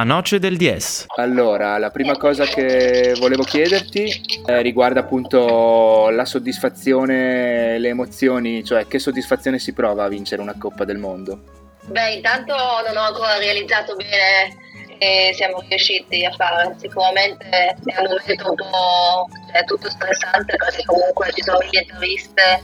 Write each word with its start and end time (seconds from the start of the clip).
La 0.00 0.06
noce 0.06 0.38
del 0.38 0.56
DS. 0.56 1.04
Allora, 1.16 1.76
la 1.76 1.90
prima 1.90 2.16
cosa 2.16 2.46
che 2.46 3.12
volevo 3.18 3.42
chiederti 3.42 4.40
eh, 4.46 4.62
riguarda 4.62 5.00
appunto 5.00 6.08
la 6.08 6.24
soddisfazione, 6.24 7.78
le 7.78 7.88
emozioni, 7.88 8.64
cioè 8.64 8.86
che 8.86 8.98
soddisfazione 8.98 9.58
si 9.58 9.74
prova 9.74 10.04
a 10.04 10.08
vincere 10.08 10.40
una 10.40 10.54
Coppa 10.56 10.86
del 10.86 10.96
Mondo? 10.96 11.42
Beh, 11.82 12.14
intanto 12.14 12.54
non 12.54 12.96
ho 12.96 13.08
ancora 13.08 13.36
realizzato 13.36 13.94
bene 13.96 14.56
che 14.98 15.32
siamo 15.34 15.62
riusciti 15.68 16.24
a 16.24 16.30
fare. 16.30 16.74
Sicuramente 16.78 17.46
è 17.50 17.98
un 17.98 18.06
momento 18.08 18.48
un 18.48 18.56
po' 18.56 19.28
cioè, 19.52 19.64
tutto 19.64 19.90
stressante 19.90 20.56
perché 20.56 20.82
comunque 20.86 21.30
ci 21.34 21.42
sono 21.42 21.58
mille 21.58 21.80
interviste, 21.80 22.62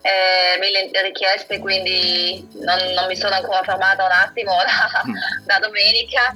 eh, 0.00 0.58
mille 0.58 0.90
richieste, 1.02 1.58
quindi 1.58 2.48
non, 2.62 2.78
non, 2.94 3.06
mi 3.08 3.16
sono 3.16 3.34
ancora 3.34 3.62
fermata 3.62 4.06
un 4.06 4.12
attimo 4.12 4.52
da, 4.64 5.02
da 5.44 5.58
domenica, 5.58 6.32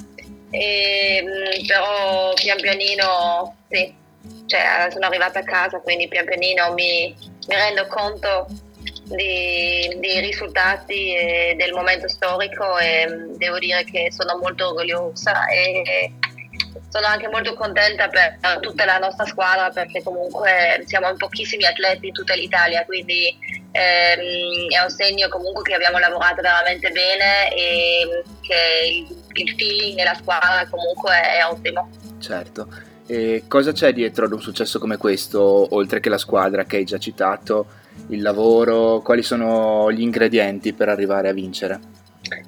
e, 0.53 1.25
mm, 1.25 1.67
però 1.67 2.35
pian 2.35 2.61
pianino 2.61 3.57
sì, 3.71 3.95
cioè, 4.47 4.89
sono 4.91 5.07
arrivata 5.07 5.39
a 5.39 5.45
casa, 5.45 5.81
quindi 5.81 6.09
pian 6.09 6.27
pianino 6.27 6.73
mi, 6.75 7.15
mi 7.49 7.55
rendo 7.55 7.87
conto 7.87 8.47
di, 9.05 9.97
di, 9.99 10.21
risultati 10.21 11.15
e 11.15 11.55
del 11.57 11.73
momento 11.73 12.07
storico 12.07 12.79
e 12.79 13.07
mm, 13.09 13.35
devo 13.37 13.59
dire 13.59 13.83
che 13.85 14.13
sono 14.13 14.39
molto 14.39 14.69
orgogliosa 14.69 15.47
e 15.47 16.13
sono 16.91 17.07
anche 17.07 17.29
molto 17.29 17.55
contenta 17.55 18.09
per 18.09 18.39
tutta 18.61 18.85
la 18.85 18.99
nostra 18.99 19.25
squadra 19.25 19.71
perché 19.71 20.03
comunque 20.03 20.83
siamo 20.85 21.15
pochissimi 21.17 21.65
atleti 21.65 22.09
in 22.09 22.13
tutta 22.13 22.35
l'Italia, 22.35 22.85
quindi 22.85 23.35
ehm, 23.73 24.69
è 24.71 24.83
un 24.83 24.91
segno 24.91 25.29
comunque 25.29 25.63
che 25.63 25.75
abbiamo 25.75 25.99
lavorato 25.99 26.41
veramente 26.41 26.91
bene 26.91 27.53
e 27.55 28.23
che 28.41 28.87
il, 28.87 29.25
il 29.33 29.55
feeling 29.57 29.97
nella 29.97 30.15
squadra 30.15 30.67
comunque 30.71 31.21
è 31.21 31.45
ottimo. 31.45 31.89
Certo. 32.21 32.69
E 33.07 33.45
cosa 33.49 33.73
c'è 33.73 33.93
dietro 33.93 34.27
ad 34.27 34.33
un 34.33 34.41
successo 34.41 34.79
come 34.79 34.97
questo, 34.97 35.75
oltre 35.75 36.01
che 36.01 36.09
la 36.09 36.19
squadra 36.19 36.65
che 36.65 36.77
hai 36.77 36.85
già 36.85 36.99
citato, 36.99 37.67
il 38.09 38.23
lavoro, 38.23 39.01
quali 39.01 39.23
sono 39.23 39.91
gli 39.91 40.01
ingredienti 40.01 40.73
per 40.73 40.89
arrivare 40.89 41.29
a 41.29 41.33
vincere? 41.33 41.81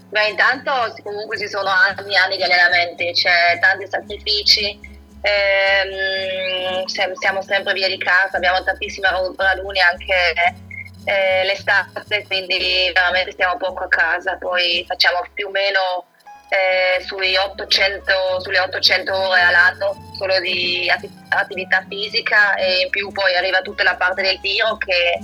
Beh, 0.09 0.29
intanto 0.29 0.71
comunque 1.03 1.37
ci 1.39 1.49
sono 1.49 1.69
anni 1.69 2.15
e 2.15 2.17
anni 2.17 2.37
di 2.37 2.43
allenamenti, 2.45 3.11
c'è 3.13 3.59
tanti 3.61 3.87
sacrifici, 3.89 4.79
ehm, 5.21 6.85
siamo 6.87 7.43
sempre 7.43 7.73
via 7.73 7.89
di 7.89 7.99
casa, 7.99 8.37
abbiamo 8.37 8.63
tantissime 8.63 9.09
raduni 9.37 9.81
anche 9.81 10.64
eh, 11.05 11.45
l'estate, 11.45 12.25
quindi 12.27 12.91
veramente 12.93 13.33
stiamo 13.33 13.57
poco 13.57 13.85
a 13.85 13.89
casa, 13.89 14.37
poi 14.37 14.85
facciamo 14.87 15.25
più 15.33 15.49
o 15.49 15.51
meno 15.51 16.07
eh, 16.49 17.03
800, 17.37 18.41
sulle 18.41 18.61
800 18.61 19.15
ore 19.15 19.41
all'anno 19.41 20.13
solo 20.17 20.39
di 20.41 20.91
attività 21.29 21.85
fisica 21.89 22.55
e 22.55 22.83
in 22.83 22.91
più 22.91 23.11
poi 23.13 23.35
arriva 23.35 23.61
tutta 23.61 23.83
la 23.83 23.97
parte 23.97 24.23
del 24.23 24.41
tiro 24.41 24.77
che 24.77 25.19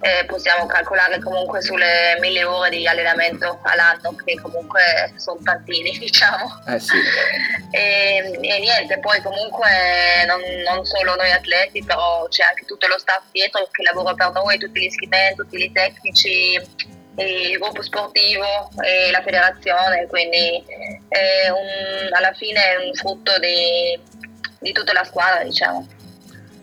eh, 0.00 0.24
possiamo 0.26 0.66
calcolare 0.66 1.20
comunque 1.20 1.60
sulle 1.62 2.16
mille 2.20 2.44
ore 2.44 2.70
di 2.70 2.86
allenamento 2.86 3.58
all'anno 3.62 4.14
che 4.24 4.38
comunque 4.40 5.12
sono 5.16 5.38
tantini 5.42 5.96
diciamo 5.98 6.62
eh 6.66 6.78
sì. 6.78 6.96
e, 7.70 8.38
e, 8.40 8.58
niente 8.58 8.98
poi 9.00 9.20
comunque 9.22 9.68
non, 10.26 10.40
non, 10.64 10.84
solo 10.84 11.14
noi 11.16 11.30
atleti 11.30 11.84
però 11.84 12.26
c'è 12.28 12.44
anche 12.44 12.64
tutto 12.64 12.86
lo 12.86 12.98
staff 12.98 13.24
dietro 13.30 13.68
che 13.70 13.82
lavora 13.82 14.14
per 14.14 14.32
noi 14.32 14.58
tutti 14.58 14.80
gli 14.80 14.90
schimenti, 14.90 15.36
tutti 15.36 15.62
i 15.62 15.72
tecnici 15.72 16.60
il 17.16 17.58
gruppo 17.58 17.82
sportivo 17.82 18.70
e 18.82 19.10
la 19.10 19.20
federazione, 19.22 20.06
quindi 20.06 20.64
un, 21.50 22.08
alla 22.12 22.32
fine 22.32 22.60
è 22.62 22.86
un 22.86 22.94
frutto 22.94 23.38
di, 23.38 24.00
di 24.58 24.72
tutta 24.72 24.92
la 24.92 25.04
squadra, 25.04 25.42
diciamo. 25.42 25.86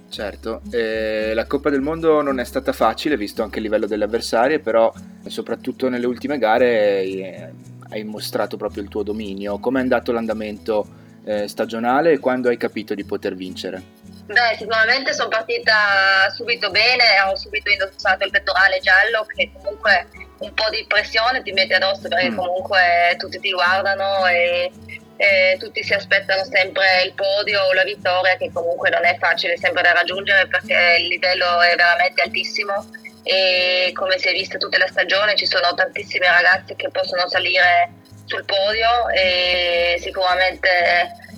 Certo, 0.10 0.62
eh, 0.72 1.34
la 1.34 1.46
Coppa 1.46 1.70
del 1.70 1.82
Mondo 1.82 2.22
non 2.22 2.40
è 2.40 2.46
stata 2.46 2.72
facile, 2.72 3.18
visto 3.18 3.44
anche 3.44 3.58
il 3.58 3.64
livello 3.64 3.88
delle 3.88 4.06
avversarie, 4.06 4.60
però 4.60 4.92
soprattutto 5.28 5.90
nelle 5.90 6.06
ultime 6.06 6.38
gare 6.38 7.02
eh, 7.02 7.50
hai 7.90 8.04
mostrato 8.04 8.58
proprio 8.58 8.84
il 8.84 8.90
tuo 8.90 9.04
dominio. 9.04 9.60
Come 9.60 9.80
è 9.80 9.82
andato 9.82 10.12
l'andamento 10.12 10.88
eh, 11.26 11.48
stagionale 11.48 12.14
e 12.14 12.20
quando 12.20 12.50
hai 12.50 12.58
capito 12.58 12.96
di 12.96 13.04
poter 13.04 13.36
vincere? 13.36 13.96
Beh, 14.28 14.56
sicuramente 14.58 15.14
sono 15.14 15.30
partita 15.30 16.30
subito 16.34 16.70
bene, 16.70 17.04
ho 17.26 17.36
subito 17.36 17.70
indossato 17.70 18.26
il 18.26 18.32
pettorale 18.32 18.80
giallo 18.80 19.26
che 19.26 19.52
comunque 19.54 20.08
un 20.40 20.54
po' 20.54 20.70
di 20.70 20.86
pressione 20.88 21.42
ti 21.42 21.52
mette 21.52 21.76
addosso 21.76 22.08
perché 22.08 22.32
mm. 22.32 22.36
comunque 22.36 23.16
tutti 23.18 23.40
ti 23.40 23.52
guardano 23.52 24.26
e 24.28 24.72
eh, 25.18 25.58
tutti 25.60 25.84
si 25.84 25.94
aspettano 25.94 26.44
sempre 26.46 27.04
il 27.04 27.14
podio 27.14 27.64
o 27.64 27.74
la 27.74 27.84
vittoria 27.84 28.38
che 28.38 28.52
comunque 28.54 28.90
non 28.90 29.04
è 29.04 29.18
facile 29.18 29.58
sempre 29.58 29.82
da 29.82 29.92
raggiungere 29.92 30.48
perché 30.48 30.98
il 31.00 31.08
livello 31.08 31.60
è 31.62 31.76
veramente 31.76 32.22
altissimo. 32.22 32.90
E 33.24 33.92
come 33.94 34.18
si 34.18 34.30
è 34.30 34.32
visto 34.32 34.58
tutta 34.58 34.78
la 34.78 34.88
stagione 34.88 35.36
ci 35.36 35.46
sono 35.46 35.74
tantissime 35.74 36.28
ragazze 36.28 36.76
che 36.78 36.90
possono 36.90 37.28
salire 37.28 37.92
sul 38.24 38.46
podio 38.46 39.10
e 39.10 39.98
sicuramente 40.00 40.70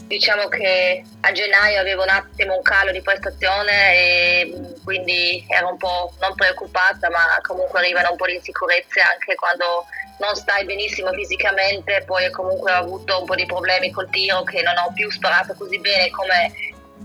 diciamo 0.10 0.48
che 0.48 1.04
a 1.22 1.32
gennaio 1.32 1.80
avevo 1.80 2.02
un 2.02 2.10
attimo 2.10 2.56
un 2.56 2.64
calo 2.64 2.92
di 2.92 3.02
prestazione 3.02 3.94
e 3.94 4.74
quindi 4.84 5.46
ero 5.48 5.70
un 5.70 5.78
po' 5.78 6.12
non 6.20 6.34
preoccupata 6.34 7.12
ma 7.12 7.38
comunque 7.44 7.78
arrivano 7.78 8.10
un 8.12 8.18
po' 8.18 8.26
di 8.26 8.34
insicurezze 8.34 9.00
anche 9.02 9.36
quando 9.36 9.86
non 10.18 10.36
stai 10.36 10.66
benissimo 10.66 11.14
fisicamente, 11.14 12.04
poi 12.06 12.30
comunque 12.32 12.72
ho 12.72 12.76
avuto 12.76 13.20
un 13.20 13.26
po' 13.26 13.36
di 13.36 13.46
problemi 13.46 13.92
col 13.92 14.10
tiro 14.10 14.44
che 14.44 14.62
non 14.64 14.74
ho 14.78 14.92
più 14.94 15.10
sparato 15.12 15.54
così 15.54 15.80
bene 15.80 16.10
come 16.10 16.52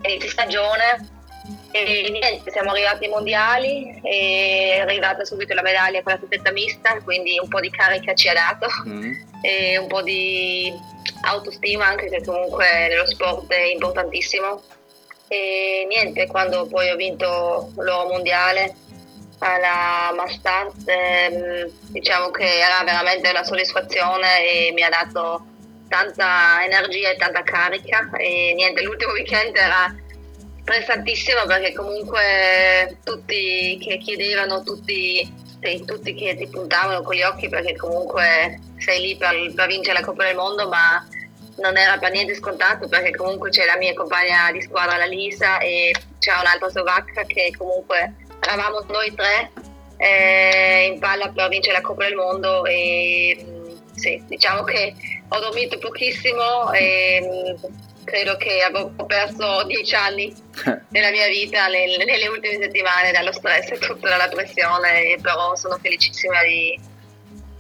inizio 0.03 0.31
stagione. 0.31 1.13
E 1.71 2.09
niente, 2.11 2.51
siamo 2.51 2.71
arrivati 2.71 3.05
ai 3.05 3.11
mondiali 3.11 4.01
e 4.03 4.77
è 4.77 4.81
arrivata 4.81 5.25
subito 5.25 5.55
la 5.55 5.63
medaglia 5.63 6.03
con 6.03 6.13
la 6.13 6.19
stafetta 6.19 6.51
mista, 6.53 6.99
quindi 7.03 7.39
un 7.39 7.49
po' 7.49 7.61
di 7.61 7.71
carica 7.71 8.15
ci 8.15 8.29
ha 8.29 8.33
dato 8.33 8.67
mm. 8.89 9.13
e 9.43 9.79
un 9.79 9.87
po' 9.87 10.03
di 10.03 10.73
autostima 11.25 11.87
anche 11.87 12.09
che 12.09 12.23
comunque 12.25 12.89
nello 12.89 13.07
sport 13.07 13.51
è 13.53 13.65
importantissimo. 13.65 14.63
E 15.29 15.87
niente, 15.89 16.27
quando 16.27 16.67
poi 16.67 16.91
ho 16.91 16.97
vinto 16.97 17.73
l'oro 17.77 18.09
mondiale 18.09 18.75
alla 19.39 20.13
Mastart 20.15 20.87
ehm, 20.87 21.71
diciamo 21.89 22.31
che 22.31 22.61
era 22.61 22.83
veramente 22.85 23.29
una 23.29 23.45
soddisfazione 23.45 24.47
e 24.49 24.73
mi 24.73 24.83
ha 24.83 24.89
dato 24.89 25.47
tanta 25.89 26.65
energia 26.65 27.11
e 27.11 27.17
tanta 27.17 27.43
carica 27.43 28.11
e 28.17 28.53
niente 28.55 28.83
l'ultimo 28.83 29.13
weekend 29.13 29.55
era 29.55 29.95
stressantissimo 30.63 31.45
perché 31.47 31.75
comunque 31.75 32.99
tutti 33.05 33.79
che 33.81 33.99
chiedevano 33.99 34.63
tutti, 34.63 35.31
tutti 35.85 36.15
che 36.15 36.37
ti 36.37 36.49
puntavano 36.49 37.03
con 37.03 37.15
gli 37.15 37.23
occhi 37.23 37.49
perché 37.49 37.77
comunque 37.77 38.59
sei 38.79 39.01
lì 39.01 39.17
per, 39.17 39.35
per 39.55 39.67
vincere 39.67 40.01
la 40.01 40.05
Coppa 40.05 40.25
del 40.25 40.37
Mondo 40.37 40.69
ma 40.69 41.07
non 41.57 41.77
era 41.77 41.99
per 41.99 42.11
niente 42.11 42.35
scontato 42.35 42.89
perché 42.89 43.13
comunque 43.13 43.51
c'è 43.51 43.65
la 43.65 43.77
mia 43.77 43.95
compagna 43.95 44.51
di 44.53 44.61
squadra 44.63 44.97
la 44.97 45.05
Lisa 45.05 45.59
e 45.59 45.95
c'era 46.19 46.41
un'altra 46.41 46.69
slovacca 46.69 47.25
che 47.25 47.53
comunque 47.57 48.15
eravamo 48.41 48.85
noi 48.89 49.15
tre 49.15 49.51
eh, 49.97 50.91
in 50.93 50.99
palla 50.99 51.29
per 51.29 51.49
vincere 51.49 51.77
la 51.77 51.83
Coppa 51.83 52.05
del 52.05 52.15
Mondo 52.15 52.65
e 52.65 53.37
mm, 53.41 53.77
sì, 53.95 54.23
diciamo 54.27 54.65
che 54.65 54.95
ho 55.29 55.39
dormito 55.39 55.79
pochissimo 55.79 56.73
e 56.73 57.21
mm, 57.23 57.73
credo 58.05 58.37
che 58.37 58.61
avevo 58.63 58.91
perso 59.07 59.65
dieci 59.65 59.95
anni 59.95 60.35
della 60.89 61.11
mia 61.11 61.27
vita 61.29 61.67
nelle, 61.69 62.05
nelle 62.05 62.29
ultime 62.29 62.59
settimane 62.61 63.13
dallo 63.13 63.33
stress 63.33 63.71
e 63.71 63.79
tutta 63.79 64.09
dalla 64.09 64.29
pressione, 64.29 65.17
però 65.23 65.55
sono 65.57 65.79
felicissima 65.81 66.43
di, 66.43 66.79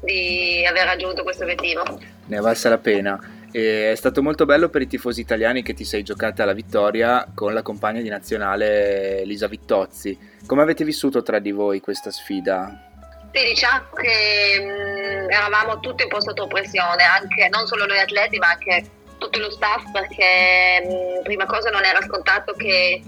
di 0.00 0.66
aver 0.66 0.84
raggiunto 0.84 1.22
questo 1.22 1.44
obiettivo. 1.44 1.82
Ne 2.26 2.36
è 2.36 2.40
valsa 2.40 2.68
la 2.68 2.78
pena. 2.78 3.33
E 3.56 3.92
è 3.92 3.94
stato 3.94 4.20
molto 4.20 4.46
bello 4.46 4.68
per 4.68 4.82
i 4.82 4.88
tifosi 4.88 5.20
italiani 5.20 5.62
che 5.62 5.74
ti 5.74 5.84
sei 5.84 6.02
giocata 6.02 6.44
la 6.44 6.54
vittoria 6.54 7.24
con 7.32 7.54
la 7.54 7.62
compagna 7.62 8.00
di 8.00 8.08
nazionale 8.08 9.22
Lisa 9.24 9.46
Vittozzi. 9.46 10.18
Come 10.44 10.62
avete 10.62 10.82
vissuto 10.82 11.22
tra 11.22 11.38
di 11.38 11.52
voi 11.52 11.78
questa 11.78 12.10
sfida? 12.10 12.90
Sì, 13.32 13.44
diciamo 13.44 13.90
che 13.94 14.60
mh, 14.60 14.64
mm, 14.64 15.30
eravamo 15.30 15.78
tutti 15.78 16.02
un 16.02 16.08
po' 16.08 16.20
sotto 16.20 16.48
pressione, 16.48 17.04
anche, 17.04 17.48
non 17.48 17.64
solo 17.68 17.86
noi 17.86 18.00
atleti 18.00 18.38
ma 18.38 18.48
anche 18.48 18.90
tutto 19.18 19.38
lo 19.38 19.52
staff 19.52 19.88
perché 19.92 20.82
mh, 20.84 21.18
mm, 21.20 21.22
prima 21.22 21.46
cosa 21.46 21.70
non 21.70 21.84
era 21.84 22.02
scontato 22.02 22.54
che 22.54 23.04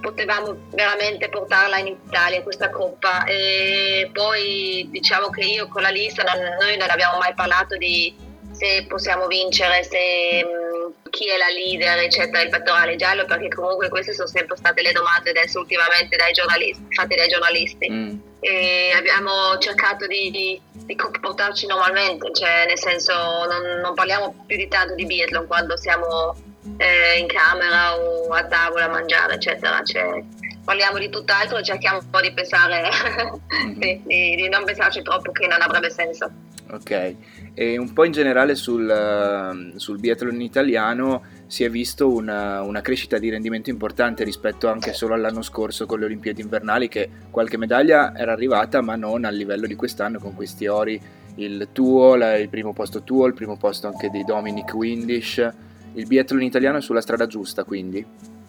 potevamo 0.00 0.56
veramente 0.70 1.28
portarla 1.28 1.76
in 1.76 1.88
Italia 1.88 2.42
questa 2.42 2.70
coppa 2.70 3.24
e 3.24 4.08
poi 4.14 4.88
diciamo 4.90 5.28
che 5.28 5.42
io 5.42 5.68
con 5.68 5.82
la 5.82 5.90
lista 5.90 6.22
non, 6.22 6.42
noi 6.58 6.78
non 6.78 6.88
abbiamo 6.88 7.18
mai 7.18 7.34
parlato 7.34 7.76
di 7.76 8.23
se 8.54 8.86
possiamo 8.88 9.26
vincere, 9.26 9.82
se 9.82 10.44
mh, 10.44 10.88
mm, 10.88 10.92
chi 11.10 11.28
è 11.28 11.36
la 11.36 11.48
leader, 11.48 11.98
eccetera, 11.98 12.42
il 12.42 12.50
pettorale 12.50 12.96
giallo, 12.96 13.24
perché 13.24 13.48
comunque 13.48 13.88
queste 13.88 14.12
sono 14.12 14.28
sempre 14.28 14.56
state 14.56 14.82
le 14.82 14.92
domande 14.92 15.30
adesso 15.30 15.60
ultimamente 15.60 16.16
dai 16.16 16.32
giornalisti, 16.32 16.84
fatte 16.90 17.16
dai 17.16 17.28
giornalisti. 17.28 17.90
Mm. 17.90 18.18
E 18.40 18.92
abbiamo 18.94 19.56
cercato 19.58 20.06
di, 20.06 20.30
di, 20.30 20.60
di, 20.72 20.94
comportarci 20.94 21.66
normalmente, 21.66 22.30
cioè 22.34 22.66
nel 22.66 22.78
senso 22.78 23.12
non, 23.14 23.80
non, 23.80 23.94
parliamo 23.94 24.44
più 24.46 24.56
di 24.56 24.68
tanto 24.68 24.94
di 24.94 25.06
biathlon 25.06 25.46
quando 25.46 25.78
siamo 25.78 26.36
eh, 26.76 27.18
in 27.18 27.26
camera 27.26 27.96
o 27.96 28.28
a 28.32 28.44
tavola 28.44 28.84
a 28.84 28.88
mangiare, 28.88 29.34
eccetera. 29.34 29.82
Cioè, 29.82 30.22
parliamo 30.62 30.98
di 30.98 31.08
tutt'altro 31.08 31.56
e 31.58 31.64
cerchiamo 31.64 32.00
un 32.00 32.10
po' 32.10 32.20
di 32.20 32.32
pensare, 32.32 32.90
mm-hmm. 33.64 34.02
di, 34.04 34.36
di 34.36 34.48
non 34.48 34.64
pensarci 34.64 35.02
troppo 35.02 35.32
che 35.32 35.46
non 35.46 35.62
avrebbe 35.62 35.90
senso. 35.90 36.30
Ok, 36.70 37.14
e 37.52 37.76
un 37.76 37.92
po' 37.92 38.04
in 38.04 38.12
generale 38.12 38.54
sul, 38.54 38.88
ehm, 38.88 39.76
sul 39.76 40.00
biathlon 40.00 40.40
italiano 40.40 41.22
si 41.46 41.62
è 41.62 41.68
visto 41.68 42.10
una, 42.10 42.62
una, 42.62 42.80
crescita 42.80 43.18
di 43.18 43.28
rendimento 43.28 43.68
importante 43.68 44.24
rispetto 44.24 44.68
anche 44.68 44.94
solo 44.94 45.12
all'anno 45.12 45.42
scorso 45.42 45.84
con 45.84 45.98
le 45.98 46.06
Olimpiadi 46.06 46.40
invernali 46.40 46.88
che 46.88 47.10
qualche 47.30 47.58
medaglia 47.58 48.16
era 48.16 48.32
arrivata 48.32 48.80
ma 48.80 48.96
non 48.96 49.24
al 49.24 49.34
livello 49.34 49.66
di 49.66 49.74
quest'anno 49.74 50.18
con 50.18 50.34
questi 50.34 50.66
ori, 50.66 51.00
il 51.36 51.68
tuo, 51.70 52.14
la, 52.14 52.36
il 52.36 52.48
primo 52.48 52.72
posto 52.72 53.02
tuo, 53.02 53.26
il 53.26 53.34
primo 53.34 53.58
posto 53.58 53.86
anche 53.86 54.08
di 54.08 54.24
Dominic 54.24 54.72
Windish, 54.72 55.48
il 55.92 56.06
biathlon 56.06 56.42
italiano 56.42 56.78
è 56.78 56.82
sulla 56.82 57.02
strada 57.02 57.26
giusta 57.26 57.62
quindi? 57.64 58.04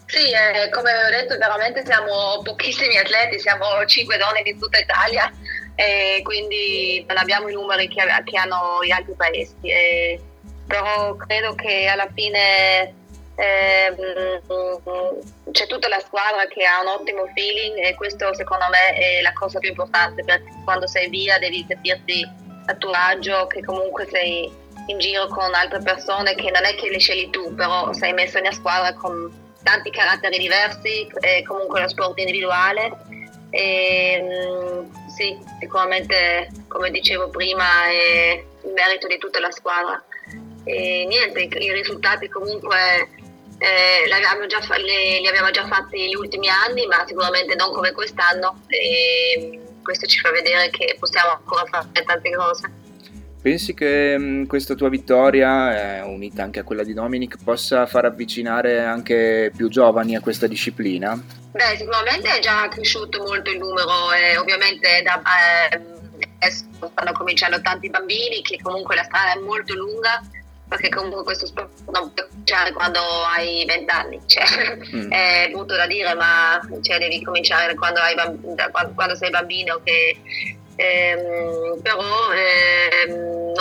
Sì, 0.06 0.30
eh, 0.30 0.70
come 0.70 0.90
ho 0.90 1.10
detto 1.10 1.36
veramente 1.36 1.84
siamo 1.84 2.40
pochissimi 2.42 2.96
atleti, 2.96 3.38
siamo 3.38 3.66
cinque 3.86 4.16
donne 4.16 4.42
di 4.42 4.56
tutta 4.56 4.78
Italia 4.78 5.30
e 5.76 6.20
quindi 6.24 7.04
non 7.06 7.18
abbiamo 7.18 7.48
i 7.48 7.52
numeri 7.52 7.86
che, 7.86 8.02
che 8.24 8.36
hanno 8.36 8.82
gli 8.82 8.90
altri 8.90 9.14
paesi. 9.14 9.54
E, 9.60 10.20
però 10.66 11.14
credo 11.14 11.54
che 11.54 11.86
alla 11.86 12.08
fine 12.12 12.94
eh, 13.36 13.94
c'è 15.52 15.66
tutta 15.66 15.88
la 15.88 16.00
squadra 16.00 16.46
che 16.48 16.64
ha 16.64 16.80
un 16.80 16.88
ottimo 16.88 17.26
feeling 17.34 17.76
e 17.78 17.94
questo 17.94 18.34
secondo 18.34 18.64
me 18.70 18.98
è 18.98 19.20
la 19.20 19.32
cosa 19.34 19.58
più 19.58 19.68
importante 19.68 20.24
perché 20.24 20.50
quando 20.64 20.86
sei 20.86 21.08
via 21.10 21.38
devi 21.38 21.64
sentirti 21.68 22.26
a 22.66 22.74
tuo 22.74 22.90
agio 22.90 23.46
che 23.46 23.62
comunque 23.62 24.08
sei 24.10 24.50
in 24.86 24.98
giro 24.98 25.26
con 25.28 25.54
altre 25.54 25.80
persone 25.80 26.34
che 26.34 26.50
non 26.50 26.64
è 26.64 26.74
che 26.76 26.88
le 26.88 26.98
scegli 26.98 27.28
tu 27.30 27.54
però 27.54 27.92
sei 27.92 28.14
messo 28.14 28.38
in 28.38 28.44
una 28.44 28.54
squadra 28.54 28.94
con 28.94 29.30
tanti 29.62 29.90
caratteri 29.90 30.38
diversi 30.38 31.06
e 31.20 31.42
comunque 31.42 31.82
lo 31.82 31.88
sport 31.88 32.18
individuale 32.18 32.90
e, 33.56 34.22
sì, 35.08 35.38
sicuramente 35.60 36.50
come 36.68 36.90
dicevo 36.90 37.30
prima 37.30 37.86
è 37.86 38.44
il 38.64 38.72
merito 38.72 39.06
di 39.06 39.16
tutta 39.16 39.40
la 39.40 39.50
squadra. 39.50 40.04
E 40.64 41.06
niente, 41.08 41.40
i 41.40 41.72
risultati 41.72 42.28
comunque 42.28 43.08
eh, 43.58 44.46
già, 44.46 44.60
li, 44.76 45.20
li, 45.20 45.26
abbiamo 45.26 45.50
già 45.50 45.66
fatti 45.66 45.98
negli 45.98 46.14
ultimi 46.14 46.48
anni, 46.50 46.86
ma 46.86 47.04
sicuramente 47.06 47.54
non 47.54 47.72
come 47.72 47.92
quest'anno 47.92 48.60
e 48.68 49.58
questo 49.82 50.04
ci 50.06 50.18
fa 50.18 50.30
vedere 50.32 50.68
che 50.68 50.96
possiamo 50.98 51.30
ancora 51.30 51.64
fare 51.64 52.04
tante 52.04 52.30
cose. 52.34 52.70
Pensi 53.46 53.74
che 53.74 54.18
mh, 54.18 54.46
questa 54.48 54.74
tua 54.74 54.88
vittoria, 54.88 55.98
eh, 55.98 56.00
unita 56.00 56.42
anche 56.42 56.58
a 56.58 56.64
quella 56.64 56.82
di 56.82 56.92
Dominic, 56.92 57.36
possa 57.44 57.86
far 57.86 58.04
avvicinare 58.04 58.80
anche 58.80 59.52
più 59.56 59.68
giovani 59.68 60.16
a 60.16 60.20
questa 60.20 60.48
disciplina? 60.48 61.14
Beh, 61.52 61.76
sicuramente 61.76 62.28
è 62.28 62.40
già 62.40 62.66
cresciuto 62.66 63.22
molto 63.22 63.52
il 63.52 63.58
numero 63.58 64.12
e 64.12 64.36
ovviamente 64.36 65.00
da, 65.04 65.22
eh, 65.70 65.80
adesso 66.40 66.64
stanno 66.90 67.12
cominciando 67.12 67.60
tanti 67.60 67.88
bambini 67.88 68.42
che 68.42 68.58
comunque 68.60 68.96
la 68.96 69.04
strada 69.04 69.34
è 69.34 69.38
molto 69.40 69.76
lunga 69.76 70.20
perché 70.68 70.88
comunque 70.88 71.22
questo 71.22 71.46
sport 71.46 71.70
non 71.92 72.12
può 72.12 72.26
cominciare 72.28 72.72
quando 72.72 72.98
hai 73.32 73.64
20 73.64 73.90
anni, 73.92 74.20
cioè, 74.26 74.76
mm. 74.92 75.06
è 75.12 75.50
brutto 75.52 75.76
da 75.76 75.86
dire 75.86 76.14
ma 76.14 76.60
cioè, 76.82 76.98
devi 76.98 77.22
cominciare 77.22 77.76
quando, 77.76 78.00
hai, 78.00 78.16
quando, 78.72 78.92
quando 78.92 79.14
sei 79.14 79.30
bambino 79.30 79.80
che 79.84 80.16
ehm, 80.76 81.80
però 81.80 82.32
ehm, 82.32 82.75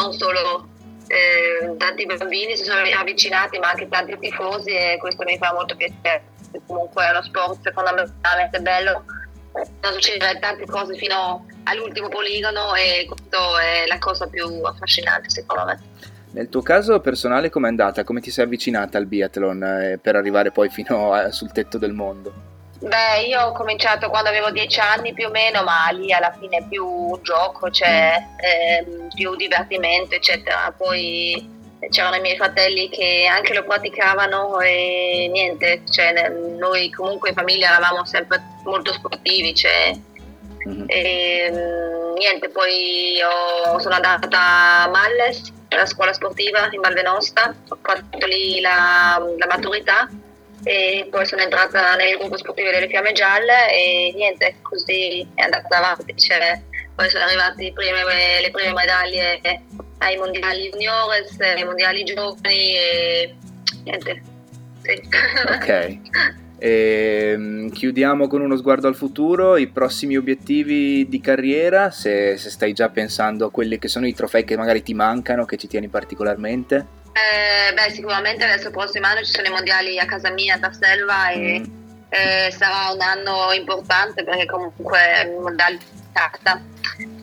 non 0.05 0.13
solo 0.13 0.67
eh, 1.07 1.75
tanti 1.77 2.05
bambini 2.05 2.55
si 2.55 2.63
sono 2.63 2.81
avvicinati 2.81 3.57
ma 3.59 3.69
anche 3.69 3.87
tanti 3.87 4.17
tifosi 4.19 4.69
e 4.69 4.97
questo 4.99 5.23
mi 5.23 5.37
fa 5.37 5.53
molto 5.53 5.75
piacere 5.75 6.23
comunque 6.65 7.05
è 7.05 7.09
uno 7.09 7.23
sport 7.23 7.59
secondo 7.61 7.93
me 7.93 8.11
veramente 8.21 8.59
bello 8.59 9.03
non 9.53 9.93
succedere 9.93 10.39
tante 10.39 10.65
cose 10.65 10.95
fino 10.95 11.45
all'ultimo 11.63 12.09
poligono 12.09 12.75
e 12.75 13.05
questo 13.07 13.57
è 13.59 13.85
la 13.87 13.97
cosa 13.99 14.27
più 14.27 14.45
affascinante 14.63 15.29
secondo 15.29 15.65
me 15.65 15.79
nel 16.31 16.49
tuo 16.49 16.61
caso 16.61 16.99
personale 16.99 17.49
com'è 17.49 17.69
andata? 17.69 18.03
Come 18.03 18.19
ti 18.19 18.29
sei 18.29 18.43
avvicinata 18.43 18.97
al 18.97 19.05
biathlon 19.05 19.63
eh, 19.63 19.99
per 20.01 20.17
arrivare 20.17 20.51
poi 20.51 20.67
fino 20.67 21.13
a, 21.13 21.31
sul 21.31 21.53
tetto 21.53 21.77
del 21.77 21.93
mondo? 21.93 22.54
Beh, 22.85 23.21
io 23.25 23.41
ho 23.41 23.51
cominciato 23.51 24.09
quando 24.09 24.29
avevo 24.29 24.51
dieci 24.51 24.79
anni 24.79 25.11
più 25.11 25.25
o 25.25 25.31
meno, 25.31 25.63
ma 25.63 25.89
lì 25.89 26.13
alla 26.13 26.31
fine 26.37 26.63
più 26.69 27.19
gioco, 27.23 27.71
cioè 27.71 28.13
ehm, 28.37 29.07
più 29.11 29.35
divertimento, 29.35 30.13
eccetera. 30.13 30.71
Poi 30.77 31.49
c'erano 31.89 32.17
i 32.17 32.21
miei 32.21 32.37
fratelli 32.37 32.87
che 32.89 33.25
anche 33.27 33.55
lo 33.55 33.63
praticavano 33.63 34.59
e 34.59 35.27
niente, 35.31 35.81
cioè, 35.89 36.29
noi 36.29 36.91
comunque 36.91 37.29
in 37.29 37.35
famiglia 37.35 37.69
eravamo 37.69 38.05
sempre 38.05 38.39
molto 38.65 38.93
sportivi, 38.93 39.55
cioè, 39.55 39.91
mm-hmm. 40.67 40.83
e, 40.85 42.13
niente, 42.19 42.49
poi 42.49 43.17
sono 43.79 43.95
andata 43.95 44.83
a 44.83 44.87
Malles, 44.89 45.51
alla 45.69 45.87
scuola 45.87 46.13
sportiva 46.13 46.67
in 46.69 46.81
Valvenosta, 46.81 47.51
ho 47.67 47.77
fatto 47.81 48.27
lì 48.27 48.61
la, 48.61 49.19
la 49.37 49.47
maturità 49.47 50.07
e 50.63 51.07
poi 51.09 51.25
sono 51.25 51.41
entrata 51.41 51.95
nel 51.95 52.17
gruppo 52.17 52.37
sportivo 52.37 52.71
delle 52.71 52.87
Fiamme 52.87 53.11
Gialle 53.11 53.71
e 53.71 54.13
niente, 54.15 54.55
così 54.61 55.27
è 55.35 55.43
andata 55.43 55.77
avanti. 55.77 56.15
Cioè, 56.17 56.61
poi 56.95 57.09
sono 57.09 57.25
arrivate 57.25 57.71
prime, 57.73 58.41
le 58.41 58.51
prime 58.51 58.73
medaglie 58.73 59.41
ai 59.99 60.17
mondiali 60.17 60.69
juniores, 60.69 61.39
ai 61.39 61.63
mondiali 61.63 62.03
giovani 62.03 62.75
e 62.75 63.35
niente. 63.83 64.21
Sì. 64.81 65.01
Ok. 65.47 65.69
E, 65.69 65.99
ehm, 67.35 67.69
chiudiamo 67.69 68.27
con 68.27 68.41
uno 68.41 68.55
sguardo 68.55 68.87
al 68.87 68.95
futuro, 68.95 69.57
i 69.57 69.67
prossimi 69.67 70.15
obiettivi 70.15 71.07
di 71.07 71.19
carriera, 71.19 71.91
se, 71.91 72.37
se 72.37 72.49
stai 72.49 72.73
già 72.73 72.89
pensando 72.89 73.45
a 73.45 73.51
quelli 73.51 73.77
che 73.77 73.87
sono 73.87 74.07
i 74.07 74.13
trofei 74.13 74.43
che 74.43 74.57
magari 74.57 74.83
ti 74.83 74.93
mancano, 74.93 75.45
che 75.45 75.57
ci 75.57 75.67
tieni 75.67 75.87
particolarmente. 75.87 77.03
Eh, 77.17 77.73
beh, 77.73 77.91
sicuramente 77.91 78.43
adesso 78.43 78.67
il 78.67 78.73
prossimo 78.73 79.07
anno 79.07 79.23
ci 79.23 79.31
sono 79.31 79.47
i 79.47 79.51
mondiali 79.51 79.97
a 79.97 80.05
casa 80.05 80.31
mia, 80.31 80.57
a 80.59 80.73
Selva 80.73 81.29
e 81.29 81.63
eh, 82.09 82.51
sarà 82.51 82.91
un 82.91 82.99
anno 82.99 83.53
importante 83.53 84.25
perché 84.25 84.45
comunque 84.45 85.33
mondiale 85.39 85.77
di 85.77 85.85
carta. 86.11 86.61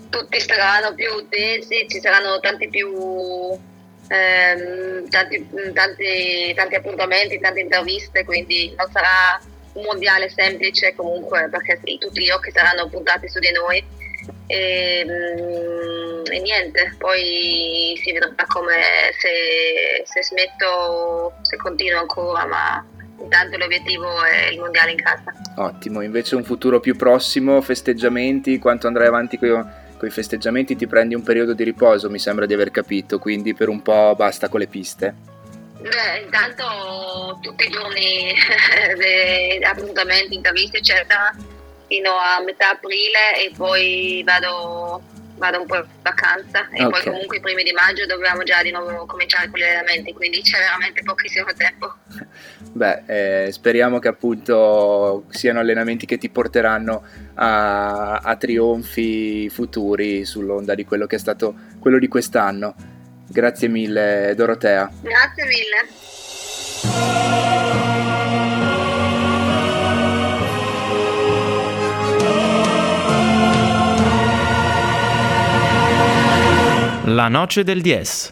Tutti 0.09 0.41
saranno 0.41 0.95
più 0.95 1.29
tesi, 1.29 1.87
ci 1.89 2.01
saranno 2.01 2.41
tanti 2.41 2.71
più 2.71 2.91
ehm, 4.09 5.09
tanti, 5.11 5.47
tanti, 5.75 6.55
tanti 6.55 6.75
appuntamenti, 6.75 7.39
tante 7.39 7.61
interviste, 7.61 8.25
quindi 8.25 8.75
non 8.75 8.91
sarà 8.91 9.39
un 9.75 9.85
mondiale 9.85 10.31
semplice 10.31 10.95
comunque 10.95 11.49
perché 11.51 11.79
sì, 11.85 11.99
tutti 11.99 12.23
gli 12.23 12.31
occhi 12.31 12.51
saranno 12.51 12.89
puntati 12.89 13.29
su 13.29 13.39
di 13.41 13.53
noi. 13.53 13.85
E, 14.47 15.05
mm, 15.07 16.02
e 16.33 16.41
niente, 16.41 16.95
poi 16.99 17.95
si 18.03 18.13
vedrà 18.13 18.45
come 18.47 18.81
se, 19.19 20.03
se 20.05 20.23
smetto, 20.23 21.35
se 21.43 21.57
continuo 21.57 22.01
ancora, 22.01 22.47
ma 22.47 22.85
intanto 23.21 23.57
l'obiettivo 23.57 24.23
è 24.25 24.49
il 24.51 24.59
mondiale 24.59 24.93
in 24.93 24.97
casa. 24.97 25.33
Ottimo, 25.57 26.01
invece 26.01 26.35
un 26.35 26.45
futuro 26.45 26.81
più 26.81 26.97
prossimo, 26.97 27.61
festeggiamenti, 27.61 28.59
quanto 28.59 28.87
andrai 28.87 29.07
avanti 29.07 29.39
con 29.39 29.81
i 30.01 30.11
festeggiamenti 30.11 30.75
ti 30.75 30.87
prendi 30.87 31.15
un 31.15 31.23
periodo 31.23 31.53
di 31.53 31.65
riposo, 31.65 32.11
mi 32.11 32.19
sembra 32.19 32.47
di 32.47 32.55
aver 32.55 32.71
capito, 32.71 33.19
quindi 33.19 33.55
per 33.55 33.69
un 33.69 33.83
po' 33.83 34.15
basta 34.17 34.49
con 34.49 34.61
le 34.61 34.67
piste. 34.67 35.15
Beh, 35.81 36.21
intanto 36.25 37.39
tutti 37.41 37.67
i 37.67 37.71
giorni 37.71 38.33
appuntamenti, 39.63 40.35
interviste 40.35 40.79
eccetera 40.79 41.35
fino 41.93 42.13
a 42.13 42.43
metà 42.43 42.71
aprile 42.71 43.45
e 43.45 43.53
poi 43.55 44.23
vado 44.25 45.03
vado 45.43 45.61
un 45.61 45.67
po' 45.67 45.75
in 45.75 45.85
vacanza 46.03 46.69
e 46.71 46.85
okay. 46.85 46.91
poi 46.91 47.03
comunque 47.11 47.37
i 47.39 47.41
primi 47.41 47.65
di 47.65 47.73
maggio 47.73 48.07
dobbiamo 48.07 48.45
già 48.45 48.63
di 48.63 48.71
nuovo 48.71 49.07
cominciare 49.07 49.51
con 49.51 49.59
gli 49.59 49.65
allenamenti, 49.65 50.13
quindi 50.13 50.41
c'è 50.41 50.59
veramente 50.59 51.03
pochissimo 51.03 51.53
tempo. 51.57 51.93
Beh, 52.73 53.47
eh, 53.47 53.53
speriamo 53.53 53.99
che 53.99 54.07
appunto 54.07 55.25
siano 55.31 55.59
allenamenti 55.59 56.07
che 56.07 56.17
ti 56.17 56.31
porteranno 56.31 57.05
a, 57.35 58.19
a 58.19 58.37
trionfi 58.37 59.51
futuri 59.51 60.25
sull'onda 60.25 60.77
di 60.77 60.85
quello 60.85 61.07
che 61.07 61.17
è 61.17 61.19
stato 61.19 61.55
quello 61.81 61.99
di 61.99 62.07
quest'anno. 62.07 62.75
Grazie 63.29 63.67
mille 63.67 64.35
Dorotea. 64.37 64.91
Grazie 65.03 65.45
mille. 65.45 67.12
La 77.15 77.29
noce 77.29 77.63
del 77.63 77.83
10. 77.83 78.21